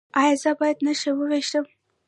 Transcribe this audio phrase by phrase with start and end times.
[0.19, 1.65] ایا زه باید نښه وویشتم؟